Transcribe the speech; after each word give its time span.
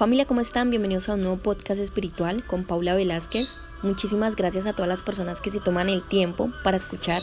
Familia, 0.00 0.24
¿cómo 0.24 0.40
están? 0.40 0.70
Bienvenidos 0.70 1.10
a 1.10 1.12
un 1.12 1.20
nuevo 1.20 1.36
podcast 1.36 1.78
espiritual 1.78 2.42
con 2.46 2.64
Paula 2.64 2.94
Velázquez. 2.94 3.50
Muchísimas 3.82 4.34
gracias 4.34 4.64
a 4.64 4.72
todas 4.72 4.88
las 4.88 5.02
personas 5.02 5.42
que 5.42 5.50
se 5.50 5.60
toman 5.60 5.90
el 5.90 6.00
tiempo 6.00 6.50
para 6.64 6.78
escuchar 6.78 7.20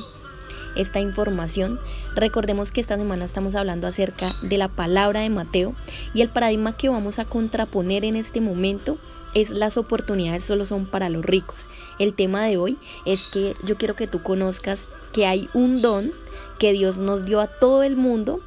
esta 0.76 1.00
información. 1.00 1.79
Recordemos 2.13 2.71
que 2.71 2.79
esta 2.79 2.96
semana 2.96 3.26
estamos 3.26 3.55
hablando 3.55 3.88
acerca 3.88 4.36
de 4.44 4.60
la 4.60 4.68
palabra 4.68 5.21
de 5.21 5.32
Mateo 5.32 5.74
y 6.13 6.21
el 6.21 6.29
paradigma 6.29 6.78
que 6.78 6.88
vamos 6.88 7.18
a 7.18 7.26
contraponer 7.26 8.05
en 8.05 8.16
este 8.16 8.41
momento 8.41 9.00
es 9.34 9.50
las 9.50 9.75
oportunidades 9.78 10.44
solo 10.44 10.68
son 10.68 10.86
para 10.86 11.09
los 11.09 11.25
ricos. 11.25 11.68
El 11.98 12.14
tema 12.14 12.46
de 12.46 12.57
hoy 12.57 12.78
es 13.05 13.25
que 13.34 13.55
yo 13.66 13.75
quiero 13.78 13.96
que 13.96 14.05
tú 14.05 14.21
conozcas 14.21 14.86
que 15.14 15.25
hay 15.25 15.50
un 15.55 15.82
don 15.82 16.12
que 16.59 16.73
Dios 16.73 16.98
nos 16.98 17.25
dio 17.25 17.41
a 17.41 17.48
todo 17.48 17.82
el 17.82 17.96
mundo 17.96 18.39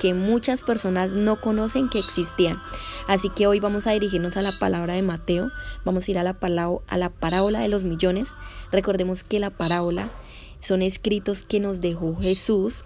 que 0.00 0.14
muchas 0.14 0.62
personas 0.62 1.12
no 1.12 1.40
conocen 1.40 1.88
que 1.88 1.98
existían. 1.98 2.60
Así 3.06 3.30
que 3.30 3.46
hoy 3.46 3.60
vamos 3.60 3.86
a 3.86 3.92
dirigirnos 3.92 4.36
a 4.36 4.42
la 4.42 4.58
palabra 4.58 4.94
de 4.94 5.02
Mateo, 5.02 5.50
vamos 5.84 6.06
a 6.06 6.10
ir 6.10 6.18
a 6.18 6.22
la, 6.22 6.36
a 6.86 6.98
la 6.98 7.10
parábola 7.10 7.60
de 7.60 7.68
los 7.68 7.84
millones. 7.84 8.28
Recordemos 8.72 9.22
que 9.22 9.40
la 9.40 9.50
parábola 9.50 10.10
son 10.60 10.82
escritos 10.82 11.44
que 11.44 11.60
nos 11.60 11.80
dejó 11.80 12.16
Jesús, 12.16 12.84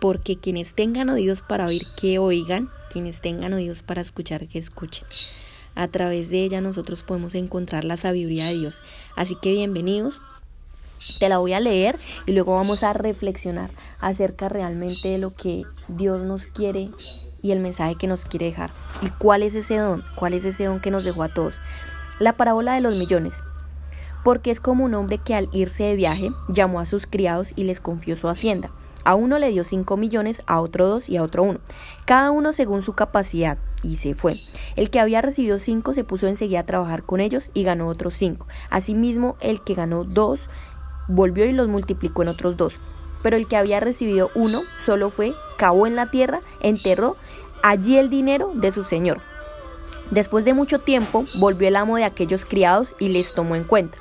porque 0.00 0.36
quienes 0.36 0.74
tengan 0.74 1.08
oídos 1.08 1.42
para 1.42 1.66
oír, 1.66 1.82
que 1.96 2.18
oigan, 2.18 2.70
quienes 2.90 3.20
tengan 3.20 3.52
oídos 3.52 3.82
para 3.82 4.02
escuchar, 4.02 4.46
que 4.46 4.58
escuchen. 4.58 5.06
A 5.74 5.88
través 5.88 6.30
de 6.30 6.42
ella 6.42 6.60
nosotros 6.60 7.02
podemos 7.02 7.34
encontrar 7.34 7.84
la 7.84 7.96
sabiduría 7.96 8.46
de 8.46 8.54
Dios. 8.54 8.80
Así 9.14 9.36
que 9.36 9.52
bienvenidos. 9.52 10.22
Te 11.18 11.28
la 11.28 11.38
voy 11.38 11.52
a 11.52 11.60
leer 11.60 11.98
y 12.26 12.32
luego 12.32 12.54
vamos 12.54 12.82
a 12.82 12.92
reflexionar 12.92 13.70
acerca 14.00 14.48
realmente 14.48 15.08
de 15.08 15.18
lo 15.18 15.34
que 15.34 15.64
Dios 15.88 16.22
nos 16.22 16.46
quiere 16.46 16.90
y 17.42 17.52
el 17.52 17.60
mensaje 17.60 17.96
que 17.96 18.06
nos 18.06 18.24
quiere 18.24 18.46
dejar. 18.46 18.70
¿Y 19.02 19.08
cuál 19.10 19.42
es 19.42 19.54
ese 19.54 19.78
don? 19.78 20.02
¿Cuál 20.14 20.34
es 20.34 20.44
ese 20.44 20.64
don 20.64 20.80
que 20.80 20.90
nos 20.90 21.04
dejó 21.04 21.22
a 21.22 21.32
todos? 21.32 21.60
La 22.18 22.32
parábola 22.32 22.74
de 22.74 22.80
los 22.80 22.96
millones. 22.96 23.42
Porque 24.24 24.50
es 24.50 24.60
como 24.60 24.84
un 24.84 24.94
hombre 24.94 25.18
que 25.18 25.34
al 25.34 25.48
irse 25.52 25.84
de 25.84 25.94
viaje 25.94 26.30
llamó 26.48 26.80
a 26.80 26.86
sus 26.86 27.06
criados 27.06 27.52
y 27.54 27.64
les 27.64 27.80
confió 27.80 28.16
su 28.16 28.28
hacienda. 28.28 28.70
A 29.04 29.14
uno 29.14 29.38
le 29.38 29.50
dio 29.50 29.62
cinco 29.62 29.96
millones, 29.96 30.42
a 30.46 30.60
otro 30.60 30.88
dos 30.88 31.08
y 31.08 31.16
a 31.16 31.22
otro 31.22 31.44
uno, 31.44 31.60
cada 32.06 32.32
uno 32.32 32.52
según 32.52 32.82
su 32.82 32.94
capacidad, 32.94 33.56
y 33.84 33.98
se 33.98 34.16
fue. 34.16 34.34
El 34.74 34.90
que 34.90 34.98
había 34.98 35.22
recibido 35.22 35.60
cinco 35.60 35.92
se 35.92 36.02
puso 36.02 36.26
enseguida 36.26 36.58
a 36.60 36.66
trabajar 36.66 37.04
con 37.04 37.20
ellos 37.20 37.50
y 37.54 37.62
ganó 37.62 37.86
otros 37.86 38.14
cinco. 38.14 38.48
Asimismo, 38.68 39.36
el 39.38 39.62
que 39.62 39.74
ganó 39.74 40.02
dos 40.02 40.48
volvió 41.08 41.44
y 41.44 41.52
los 41.52 41.68
multiplicó 41.68 42.22
en 42.22 42.28
otros 42.28 42.56
dos. 42.56 42.74
Pero 43.22 43.36
el 43.36 43.46
que 43.46 43.56
había 43.56 43.80
recibido 43.80 44.30
uno 44.34 44.62
solo 44.84 45.10
fue, 45.10 45.34
cavó 45.56 45.86
en 45.86 45.96
la 45.96 46.10
tierra, 46.10 46.40
enterró 46.60 47.16
allí 47.62 47.98
el 47.98 48.10
dinero 48.10 48.52
de 48.54 48.70
su 48.70 48.84
señor. 48.84 49.20
Después 50.10 50.44
de 50.44 50.54
mucho 50.54 50.78
tiempo, 50.78 51.24
volvió 51.40 51.66
el 51.66 51.74
amo 51.74 51.96
de 51.96 52.04
aquellos 52.04 52.44
criados 52.44 52.94
y 53.00 53.08
les 53.08 53.34
tomó 53.34 53.56
en 53.56 53.64
cuenta. 53.64 53.98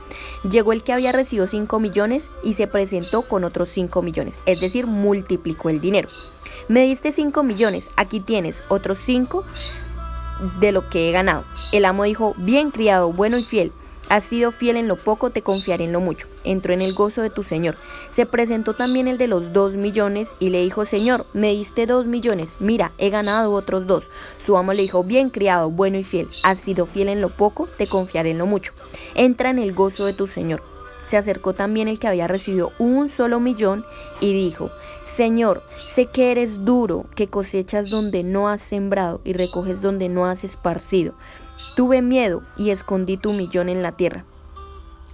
Llegó 0.49 0.71
el 0.71 0.83
que 0.83 0.93
había 0.93 1.11
recibido 1.11 1.47
cinco 1.47 1.79
millones 1.79 2.29
y 2.43 2.53
se 2.53 2.67
presentó 2.67 3.27
con 3.27 3.43
otros 3.43 3.69
cinco 3.69 4.03
millones, 4.03 4.39
es 4.45 4.59
decir, 4.59 4.85
multiplicó 4.85 5.69
el 5.69 5.81
dinero. 5.81 6.09
Me 6.67 6.81
diste 6.85 7.11
cinco 7.11 7.41
millones, 7.41 7.89
aquí 7.95 8.19
tienes 8.19 8.61
otros 8.69 8.99
cinco 8.99 9.43
de 10.59 10.71
lo 10.71 10.89
que 10.89 11.09
he 11.09 11.11
ganado. 11.11 11.43
El 11.71 11.85
amo 11.85 12.03
dijo, 12.03 12.35
bien 12.37 12.69
criado, 12.69 13.11
bueno 13.11 13.37
y 13.37 13.43
fiel. 13.43 13.71
Has 14.09 14.23
sido 14.23 14.51
fiel 14.51 14.77
en 14.77 14.87
lo 14.87 14.97
poco, 14.97 15.31
te 15.31 15.41
confiaré 15.41 15.85
en 15.85 15.91
lo 15.91 15.99
mucho. 15.99 16.27
Entró 16.43 16.73
en 16.73 16.81
el 16.81 16.93
gozo 16.93 17.21
de 17.21 17.31
tu 17.31 17.43
Señor. 17.43 17.75
Se 18.09 18.25
presentó 18.25 18.73
también 18.73 19.07
el 19.07 19.17
de 19.17 19.27
los 19.27 19.51
dos 19.51 19.75
millones 19.75 20.35
y 20.39 20.49
le 20.49 20.63
dijo, 20.63 20.85
Señor, 20.85 21.25
me 21.33 21.51
diste 21.51 21.87
dos 21.87 22.05
millones, 22.05 22.57
mira, 22.59 22.91
he 22.97 23.09
ganado 23.09 23.51
otros 23.51 23.87
dos. 23.87 24.07
Su 24.37 24.57
amo 24.57 24.73
le 24.73 24.83
dijo, 24.83 25.03
bien 25.03 25.29
criado, 25.29 25.71
bueno 25.71 25.97
y 25.97 26.03
fiel, 26.03 26.29
has 26.43 26.59
sido 26.59 26.85
fiel 26.85 27.09
en 27.09 27.21
lo 27.21 27.29
poco, 27.29 27.67
te 27.77 27.87
confiaré 27.87 28.31
en 28.31 28.37
lo 28.37 28.45
mucho. 28.45 28.73
Entra 29.15 29.49
en 29.49 29.59
el 29.59 29.73
gozo 29.73 30.05
de 30.05 30.13
tu 30.13 30.27
Señor. 30.27 30.61
Se 31.05 31.17
acercó 31.17 31.53
también 31.53 31.87
el 31.87 31.99
que 31.99 32.07
había 32.07 32.27
recibido 32.27 32.71
un 32.79 33.09
solo 33.09 33.39
millón 33.39 33.85
y 34.21 34.33
dijo, 34.33 34.71
Señor, 35.03 35.61
sé 35.77 36.07
que 36.07 36.31
eres 36.31 36.65
duro, 36.65 37.05
que 37.15 37.27
cosechas 37.27 37.91
donde 37.91 38.23
no 38.23 38.49
has 38.49 38.61
sembrado 38.61 39.21
y 39.23 39.33
recoges 39.33 39.81
donde 39.81 40.09
no 40.09 40.25
has 40.25 40.43
esparcido. 40.43 41.13
Tuve 41.75 42.01
miedo 42.01 42.43
y 42.57 42.69
escondí 42.69 43.17
tu 43.17 43.33
millón 43.33 43.69
en 43.69 43.81
la 43.81 43.93
tierra. 43.93 44.25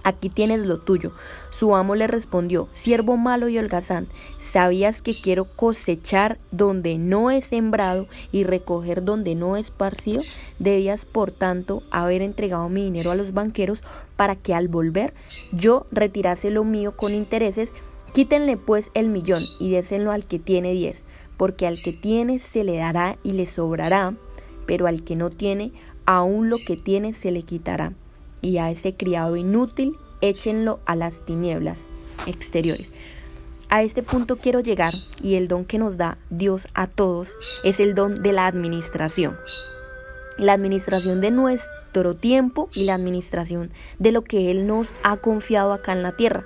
Aquí 0.04 0.28
tienes 0.28 0.66
lo 0.66 0.78
tuyo. 0.78 1.12
Su 1.50 1.76
amo 1.76 1.94
le 1.94 2.08
respondió, 2.08 2.68
siervo 2.72 3.16
malo 3.16 3.48
y 3.48 3.58
holgazán, 3.58 4.08
¿sabías 4.38 5.00
que 5.00 5.14
quiero 5.14 5.44
cosechar 5.44 6.38
donde 6.50 6.98
no 6.98 7.30
he 7.30 7.40
sembrado 7.40 8.06
y 8.32 8.42
recoger 8.42 9.04
donde 9.04 9.36
no 9.36 9.56
he 9.56 9.60
esparcido? 9.60 10.22
Debías, 10.58 11.04
por 11.04 11.30
tanto, 11.30 11.82
haber 11.90 12.22
entregado 12.22 12.68
mi 12.68 12.82
dinero 12.82 13.12
a 13.12 13.14
los 13.14 13.32
banqueros 13.32 13.82
para 14.16 14.34
que 14.34 14.54
al 14.54 14.66
volver 14.66 15.14
yo 15.52 15.86
retirase 15.92 16.50
lo 16.50 16.64
mío 16.64 16.96
con 16.96 17.12
intereses. 17.12 17.72
Quítenle 18.12 18.56
pues 18.56 18.90
el 18.94 19.08
millón 19.08 19.42
y 19.60 19.70
désenlo 19.70 20.10
al 20.10 20.26
que 20.26 20.38
tiene 20.38 20.72
diez, 20.72 21.04
porque 21.36 21.66
al 21.66 21.80
que 21.80 21.92
tiene 21.92 22.40
se 22.40 22.64
le 22.64 22.76
dará 22.76 23.18
y 23.22 23.32
le 23.32 23.46
sobrará, 23.46 24.14
pero 24.66 24.86
al 24.86 25.02
que 25.02 25.16
no 25.16 25.30
tiene, 25.30 25.72
aún 26.06 26.48
lo 26.50 26.56
que 26.66 26.76
tiene 26.76 27.12
se 27.12 27.30
le 27.30 27.42
quitará, 27.42 27.92
y 28.40 28.58
a 28.58 28.70
ese 28.70 28.94
criado 28.94 29.36
inútil 29.36 29.96
échenlo 30.20 30.80
a 30.86 30.96
las 30.96 31.24
tinieblas 31.24 31.88
exteriores. 32.26 32.92
A 33.68 33.82
este 33.82 34.02
punto 34.02 34.36
quiero 34.36 34.60
llegar 34.60 34.92
y 35.22 35.36
el 35.36 35.48
don 35.48 35.64
que 35.64 35.78
nos 35.78 35.96
da 35.96 36.18
Dios 36.30 36.68
a 36.74 36.86
todos 36.86 37.36
es 37.64 37.80
el 37.80 37.94
don 37.94 38.22
de 38.22 38.32
la 38.32 38.46
administración. 38.46 39.36
La 40.36 40.52
administración 40.52 41.20
de 41.20 41.30
nuestro 41.30 42.14
tiempo 42.14 42.68
y 42.74 42.84
la 42.84 42.94
administración 42.94 43.70
de 43.98 44.12
lo 44.12 44.22
que 44.22 44.50
Él 44.50 44.66
nos 44.66 44.88
ha 45.02 45.16
confiado 45.18 45.72
acá 45.72 45.92
en 45.92 46.02
la 46.02 46.12
tierra. 46.12 46.44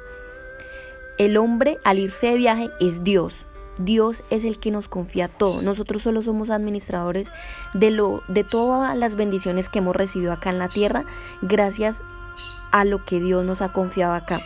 El 1.18 1.36
hombre 1.36 1.78
al 1.82 1.98
irse 1.98 2.28
de 2.28 2.36
viaje 2.36 2.70
es 2.78 3.02
Dios, 3.02 3.45
Dios 3.78 4.22
es 4.30 4.44
el 4.44 4.58
que 4.58 4.70
nos 4.70 4.88
confía 4.88 5.28
todo. 5.28 5.62
Nosotros 5.62 6.02
solo 6.02 6.22
somos 6.22 6.50
administradores 6.50 7.28
de 7.74 7.90
lo 7.90 8.22
de 8.28 8.44
todas 8.44 8.96
las 8.96 9.14
bendiciones 9.14 9.68
que 9.68 9.78
hemos 9.78 9.96
recibido 9.96 10.32
acá 10.32 10.50
en 10.50 10.58
la 10.58 10.68
tierra 10.68 11.04
gracias 11.42 12.02
a 12.72 12.84
lo 12.84 13.04
que 13.04 13.20
Dios 13.20 13.44
nos 13.44 13.62
ha 13.62 13.72
confiado 13.72 14.14
acá. 14.14 14.38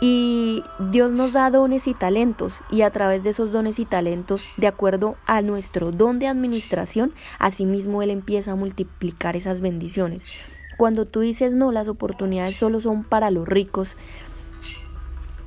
Y 0.00 0.62
Dios 0.90 1.12
nos 1.12 1.32
da 1.32 1.50
dones 1.50 1.86
y 1.86 1.94
talentos 1.94 2.54
y 2.70 2.82
a 2.82 2.90
través 2.90 3.22
de 3.22 3.30
esos 3.30 3.50
dones 3.50 3.78
y 3.78 3.86
talentos, 3.86 4.54
de 4.58 4.66
acuerdo 4.66 5.16
a 5.24 5.40
nuestro 5.40 5.90
don 5.90 6.18
de 6.18 6.26
administración, 6.26 7.14
asimismo 7.38 8.02
Él 8.02 8.10
empieza 8.10 8.52
a 8.52 8.56
multiplicar 8.56 9.36
esas 9.36 9.62
bendiciones. 9.62 10.50
Cuando 10.76 11.06
tú 11.06 11.20
dices 11.20 11.54
no, 11.54 11.72
las 11.72 11.88
oportunidades 11.88 12.56
solo 12.56 12.82
son 12.82 13.04
para 13.04 13.30
los 13.30 13.48
ricos, 13.48 13.96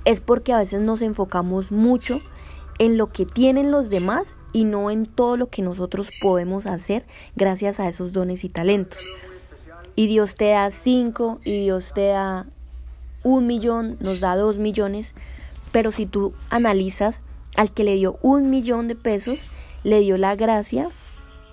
es 0.04 0.20
porque 0.20 0.54
a 0.54 0.58
veces 0.58 0.82
nos 0.82 1.04
enfocamos 1.04 1.72
mucho 1.72 2.20
en 2.80 2.98
lo 2.98 3.12
que 3.12 3.26
tienen 3.26 3.72
los 3.72 3.90
demás 3.90 4.38
y 4.54 4.64
no 4.64 4.90
en 4.90 5.06
todo 5.06 5.38
lo 5.38 5.50
que 5.50 5.62
nosotros 5.62 6.10
podemos 6.22 6.66
hacer 6.66 7.06
gracias 7.36 7.80
a 7.80 7.88
esos 7.88 8.14
dones 8.14 8.44
y 8.44 8.50
talentos. 8.50 9.00
Y 9.96 10.08
Dios 10.08 10.34
te 10.34 10.50
da 10.50 10.72
cinco 10.72 11.40
y 11.44 11.62
Dios 11.64 11.92
te 11.94 12.08
da 12.08 12.48
un 13.22 13.48
millón, 13.48 13.98
nos 14.00 14.22
da 14.22 14.38
dos 14.38 14.58
millones, 14.58 15.14
pero 15.74 15.92
si 15.92 16.06
tú 16.06 16.34
analizas, 16.50 17.22
al 17.58 17.72
que 17.72 17.84
le 17.84 17.96
dio 17.96 18.18
un 18.22 18.50
millón 18.50 18.88
de 18.88 18.96
pesos, 18.96 19.50
le 19.84 20.00
dio 20.00 20.18
la 20.18 20.36
gracia 20.36 20.90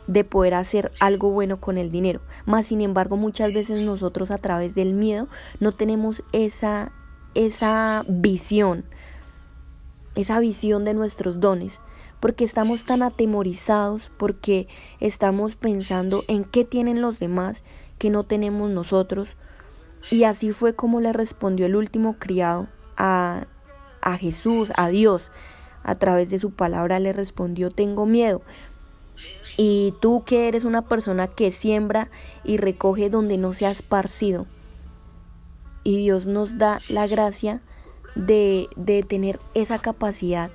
de 0.07 0.23
poder 0.23 0.55
hacer 0.55 0.93
algo 1.01 1.31
bueno 1.31 1.61
con 1.61 1.77
el 1.79 1.91
dinero. 1.91 2.21
Más 2.45 2.67
sin 2.67 2.81
embargo, 2.81 3.17
muchas 3.17 3.53
veces 3.53 3.85
nosotros 3.85 4.31
a 4.31 4.39
través 4.39 4.77
del 4.77 4.93
miedo 4.93 5.27
no 5.59 5.73
tenemos 5.73 6.23
esa, 6.33 6.93
esa 7.35 8.05
visión 8.07 8.85
esa 10.17 10.41
visión 10.41 10.85
de 10.85 10.95
nuestros 10.95 11.39
dones, 11.41 11.81
porque 12.21 12.45
estamos 12.45 12.85
tan 12.85 13.03
atemorizados, 13.03 14.11
porque 14.17 14.67
estamos 14.99 15.55
pensando 15.55 16.23
en 16.27 16.45
qué 16.45 16.65
tienen 16.65 17.01
los 17.01 17.19
demás 17.19 17.63
que 17.99 18.11
no 18.11 18.25
tenemos 18.25 18.71
nosotros. 18.71 19.37
Y 20.11 20.25
así 20.25 20.53
fue 20.53 20.75
como 20.75 21.01
le 21.01 21.13
respondió 21.13 21.67
el 21.67 21.77
último 21.77 22.17
criado 22.19 22.69
a, 22.97 23.47
a 24.01 24.17
Jesús, 24.17 24.73
a 24.77 24.89
Dios. 24.89 25.31
A 25.83 25.95
través 25.97 26.31
de 26.31 26.39
su 26.39 26.51
palabra 26.51 26.99
le 26.99 27.13
respondió, 27.13 27.71
tengo 27.71 28.07
miedo. 28.07 28.43
Y 29.57 29.95
tú 30.01 30.25
que 30.25 30.49
eres 30.49 30.65
una 30.65 30.83
persona 30.83 31.29
que 31.29 31.51
siembra 31.51 32.11
y 32.45 32.57
recoge 32.57 33.09
donde 33.09 33.39
no 33.39 33.53
se 33.53 33.67
ha 33.67 33.71
esparcido. 33.71 34.47
Y 35.85 35.99
Dios 35.99 36.27
nos 36.27 36.59
da 36.59 36.79
la 36.91 37.07
gracia 37.07 37.63
de, 38.17 38.69
de 38.75 39.05
tener 39.05 39.39
esa 39.55 39.79
capacidad 39.79 40.51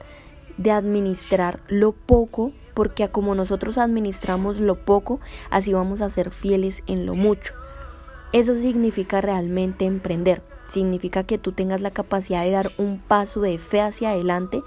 de 0.57 0.71
administrar 0.71 1.61
lo 1.67 1.93
poco, 1.93 2.51
porque 2.73 3.07
como 3.09 3.35
nosotros 3.35 3.77
administramos 3.77 4.59
lo 4.59 4.75
poco, 4.75 5.19
así 5.49 5.73
vamos 5.73 6.01
a 6.01 6.09
ser 6.09 6.31
fieles 6.31 6.83
en 6.87 7.05
lo 7.05 7.13
mucho. 7.13 7.53
Eso 8.33 8.59
significa 8.59 9.21
realmente 9.21 9.85
emprender, 9.85 10.41
significa 10.67 11.23
que 11.23 11.37
tú 11.37 11.51
tengas 11.51 11.81
la 11.81 11.91
capacidad 11.91 12.43
de 12.43 12.51
dar 12.51 12.67
un 12.77 12.99
paso 12.99 13.41
de 13.41 13.57
fe 13.57 13.81
hacia 13.81 14.11
adelante, 14.11 14.61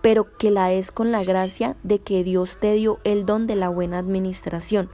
pero 0.00 0.36
que 0.36 0.50
la 0.50 0.72
es 0.72 0.90
con 0.90 1.12
la 1.12 1.22
gracia 1.24 1.76
de 1.82 2.00
que 2.00 2.24
Dios 2.24 2.56
te 2.60 2.72
dio 2.72 2.98
el 3.04 3.24
don 3.24 3.46
de 3.46 3.56
la 3.56 3.68
buena 3.68 3.98
administración. 3.98 4.90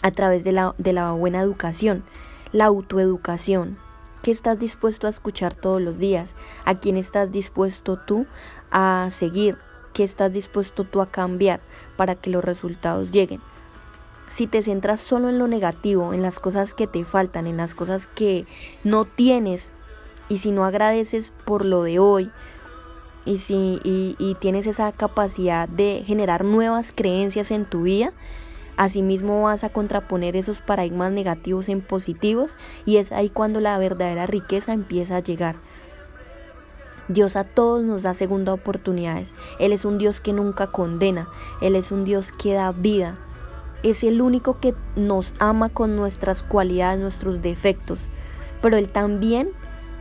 a 0.00 0.10
través 0.12 0.44
de 0.44 0.52
la, 0.52 0.74
de 0.78 0.92
la 0.92 1.12
buena 1.12 1.40
educación, 1.40 2.04
la 2.52 2.66
autoeducación. 2.66 3.78
¿Qué 4.22 4.30
estás 4.30 4.58
dispuesto 4.58 5.06
a 5.06 5.10
escuchar 5.10 5.54
todos 5.54 5.80
los 5.80 5.98
días? 5.98 6.30
¿A 6.64 6.74
quién 6.74 6.96
estás 6.96 7.30
dispuesto 7.30 7.96
tú 7.96 8.26
a 8.70 9.08
seguir? 9.10 9.56
¿Qué 9.92 10.04
estás 10.04 10.32
dispuesto 10.32 10.84
tú 10.84 11.00
a 11.00 11.10
cambiar 11.10 11.60
para 11.96 12.14
que 12.14 12.30
los 12.30 12.44
resultados 12.44 13.12
lleguen? 13.12 13.40
Si 14.28 14.46
te 14.46 14.62
centras 14.62 15.00
solo 15.00 15.28
en 15.28 15.38
lo 15.38 15.46
negativo, 15.46 16.12
en 16.12 16.22
las 16.22 16.38
cosas 16.38 16.74
que 16.74 16.86
te 16.86 17.04
faltan, 17.04 17.46
en 17.46 17.56
las 17.56 17.74
cosas 17.74 18.06
que 18.06 18.46
no 18.84 19.04
tienes, 19.04 19.70
y 20.28 20.38
si 20.38 20.50
no 20.50 20.64
agradeces 20.64 21.32
por 21.44 21.64
lo 21.64 21.82
de 21.82 21.98
hoy, 21.98 22.30
y 23.24 23.38
si 23.38 23.80
y, 23.84 24.36
tienes 24.40 24.66
esa 24.66 24.90
capacidad 24.92 25.68
de 25.68 26.02
generar 26.06 26.44
nuevas 26.44 26.92
creencias 26.94 27.50
en 27.50 27.66
tu 27.66 27.82
vida, 27.82 28.12
asimismo 28.78 29.42
vas 29.42 29.64
a 29.64 29.70
contraponer 29.70 30.36
esos 30.36 30.60
paradigmas 30.60 31.12
negativos 31.12 31.68
en 31.68 31.82
positivos 31.82 32.56
y 32.86 32.96
es 32.96 33.12
ahí 33.12 33.28
cuando 33.28 33.60
la 33.60 33.76
verdadera 33.76 34.26
riqueza 34.26 34.72
empieza 34.72 35.16
a 35.16 35.20
llegar. 35.20 35.56
Dios 37.08 37.36
a 37.36 37.44
todos 37.44 37.82
nos 37.82 38.02
da 38.02 38.14
segunda 38.14 38.52
oportunidades. 38.52 39.34
Él 39.58 39.72
es 39.72 39.84
un 39.84 39.98
Dios 39.98 40.20
que 40.20 40.32
nunca 40.32 40.68
condena. 40.68 41.28
Él 41.60 41.74
es 41.74 41.90
un 41.90 42.04
Dios 42.04 42.30
que 42.32 42.54
da 42.54 42.70
vida. 42.70 43.18
Es 43.82 44.04
el 44.04 44.20
único 44.20 44.60
que 44.60 44.74
nos 44.94 45.34
ama 45.38 45.70
con 45.70 45.96
nuestras 45.96 46.42
cualidades, 46.42 47.00
nuestros 47.00 47.42
defectos. 47.42 48.00
Pero 48.62 48.76
Él 48.76 48.92
también 48.92 49.50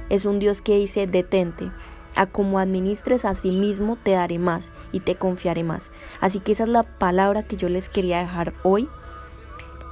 es 0.10 0.26
un 0.26 0.40
Dios 0.40 0.62
que 0.62 0.78
dice 0.78 1.08
detente. 1.08 1.72
A 2.18 2.26
como 2.26 2.58
administres 2.58 3.26
a 3.26 3.36
sí 3.36 3.52
mismo 3.52 3.96
te 3.96 4.12
daré 4.12 4.40
más 4.40 4.72
y 4.92 5.02
te 5.02 5.16
confiaré 5.16 5.64
más. 5.64 5.92
Así 6.20 6.40
que 6.40 6.52
esa 6.52 6.64
es 6.64 6.70
la 6.70 6.82
palabra 6.82 7.44
que 7.44 7.58
yo 7.58 7.70
les 7.70 7.90
quería 7.90 8.18
dejar 8.18 8.54
hoy. 8.64 8.90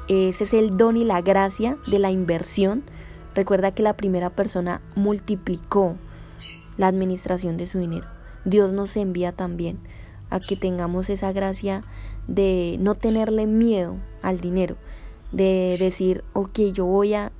Ese 0.08 0.44
es 0.44 0.54
el 0.54 0.76
don 0.76 0.98
y 0.98 1.06
la 1.06 1.22
gracia 1.22 1.78
de 1.86 2.00
la 2.00 2.10
inversión. 2.10 2.84
Recuerda 3.36 3.76
que 3.76 3.84
la 3.84 3.94
primera 3.94 4.32
persona 4.32 4.82
multiplicó 4.96 5.98
la 6.78 6.88
administración 6.88 7.58
de 7.58 7.68
su 7.68 7.78
dinero. 7.78 8.08
Dios 8.44 8.72
nos 8.74 8.98
envía 8.98 9.32
también 9.32 9.78
a 10.32 10.40
que 10.40 10.56
tengamos 10.56 11.10
esa 11.10 11.32
gracia 11.32 11.84
de 12.28 12.78
no 12.80 12.96
tenerle 12.96 13.46
miedo 13.46 13.98
al 14.24 14.40
dinero, 14.40 14.78
de 15.32 15.76
decir, 15.80 16.24
ok, 16.34 16.60
yo 16.74 16.86
voy 16.86 17.14
a, 17.14 17.32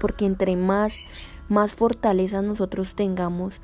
porque 0.00 0.26
entre 0.26 0.56
más, 0.56 1.30
más 1.48 1.72
fortaleza 1.72 2.42
nosotros 2.42 2.94
tengamos 2.94 3.60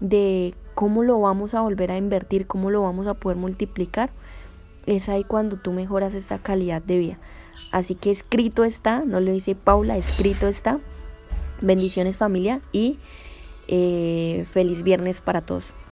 de 0.00 0.54
cómo 0.74 1.02
lo 1.02 1.20
vamos 1.20 1.54
a 1.54 1.60
volver 1.60 1.90
a 1.90 1.96
invertir, 1.96 2.46
cómo 2.46 2.70
lo 2.70 2.82
vamos 2.82 3.06
a 3.06 3.14
poder 3.14 3.36
multiplicar, 3.36 4.10
es 4.86 5.08
ahí 5.08 5.24
cuando 5.24 5.56
tú 5.56 5.72
mejoras 5.72 6.14
esa 6.14 6.38
calidad 6.38 6.82
de 6.82 6.98
vida. 6.98 7.18
Así 7.72 7.94
que 7.94 8.10
escrito 8.10 8.64
está, 8.64 9.04
no 9.04 9.20
lo 9.20 9.32
dice 9.32 9.54
Paula, 9.54 9.96
escrito 9.96 10.48
está. 10.48 10.80
Bendiciones 11.60 12.16
familia 12.16 12.60
y 12.72 12.98
eh, 13.68 14.44
feliz 14.50 14.82
viernes 14.82 15.20
para 15.20 15.40
todos. 15.42 15.74